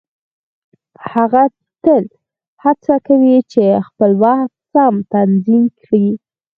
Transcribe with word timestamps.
هغه 1.11 1.43
تل 1.83 2.03
هڅه 2.63 2.95
کوي 3.07 3.37
چې 3.51 3.63
خپل 3.87 4.11
وخت 4.23 4.51
سم 4.71 4.93
تنظيم 5.13 5.65
کړي. 5.79 6.07